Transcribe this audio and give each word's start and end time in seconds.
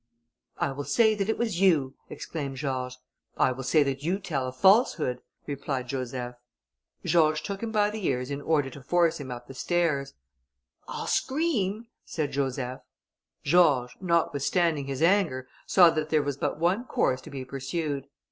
"I 0.57 0.71
will 0.71 0.83
say 0.83 1.13
that 1.13 1.29
it 1.29 1.37
was 1.37 1.61
you," 1.61 1.93
exclaimed 2.09 2.57
George. 2.57 2.97
"I 3.37 3.51
will 3.51 3.61
say 3.61 3.83
that 3.83 4.01
you 4.01 4.17
tell 4.17 4.47
a 4.47 4.51
falsehood," 4.51 5.21
replied 5.45 5.89
Joseph. 5.89 6.37
George 7.05 7.43
took 7.43 7.61
him 7.61 7.71
by 7.71 7.91
the 7.91 8.03
ears 8.07 8.31
in 8.31 8.41
order 8.41 8.71
to 8.71 8.81
force 8.81 9.19
him 9.19 9.29
up 9.29 9.53
stairs. 9.53 10.15
"I'll 10.87 11.05
scream," 11.05 11.85
said 12.03 12.31
Joseph. 12.31 12.81
George, 13.43 13.95
notwithstanding 14.01 14.87
his 14.87 15.03
anger, 15.03 15.47
saw 15.67 15.91
that 15.91 16.09
there 16.09 16.23
was 16.23 16.35
but 16.35 16.57
one 16.57 16.85
course 16.85 17.21
to 17.21 17.29
be 17.29 17.45
pursued. 17.45 18.07